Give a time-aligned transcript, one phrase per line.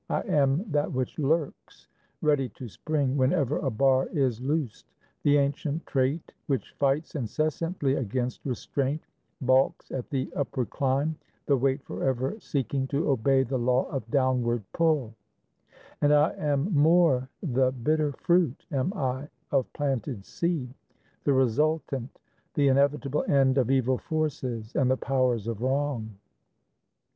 [0.09, 1.87] I am that which lurks,
[2.23, 4.87] Ready to spring whenever a bar is loosed;
[5.21, 9.03] The ancient trait which fights incessantly Against restraint,
[9.41, 14.63] balks at the upward climb; The weight forever seeking to obey The law of downward
[14.73, 15.13] pull;
[16.01, 20.73] and I am more: The bitter fruit am I of planted seed;
[21.25, 22.17] The resultant,
[22.55, 26.15] the inevitable end Of evil forces and the powers of wrong.